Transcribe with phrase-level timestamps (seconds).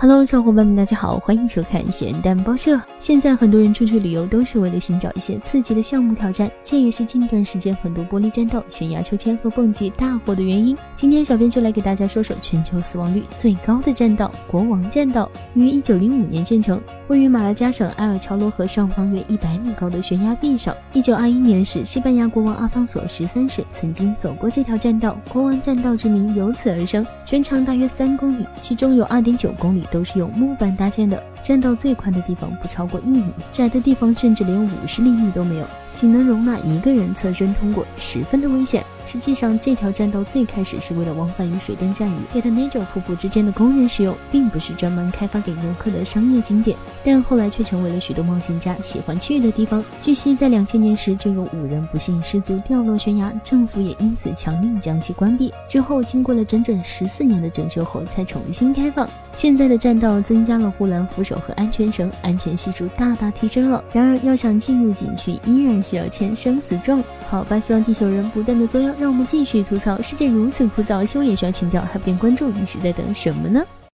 [0.00, 2.80] Hello，小伙伴们，大家好，欢迎收看咸蛋报社。
[3.00, 10.78] 现在很多人出去旅游都是为了寻找一些刺激的项目挑战，这也是近段时间很多玻璃栈道、悬崖秋千和蹦极大火的原因。
[10.94, 15.28] 今天小编就来给大家说说全球死亡率最高的栈道——国王栈道。
[15.54, 20.76] 于一九零五年建成，位于马拉加省埃尔乔罗河上方约一百米高的悬崖壁上。
[20.92, 27.06] 一九二一年时，西班牙国王阿方索十三世曾经走过这条栈道，国王栈道之名由此而生。
[27.24, 29.88] 全长大约三公里，其中有二点九公里。
[29.90, 35.64] 都是用木板搭建的，栈道最宽的地方不超过一米，窄的地方甚至连五十厘米都没有。
[35.98, 38.84] 仅能容纳一个人侧身通过，十分的危险。
[39.04, 46.76] 实际上，这条栈道最开始是为了往返于水电站与 g e t n a g o 瀑布之间的工人使用，并不是专门开发给游客的商业景点。
[47.02, 49.82] 但后来却成为了许多冒险家喜欢去的地方。
[50.02, 55.52] 据悉，在两千年时就有五人不幸失足掉落悬崖，政府也因此强令将其关闭。
[55.66, 59.08] 之后，经过了整整十四年的整修后，才重新开放。
[59.32, 63.82] 现在的栈道增加了护栏扶手和安全绳，安全系数大大提升了。
[63.90, 67.02] 然而，要想进入景区，依然需要签生死状。
[67.30, 73.62] 好吧，希望地球人不断的作妖，让我们继续吐槽世界如此枯燥，希望也需要情调，还不点关注，你是在等什么呢？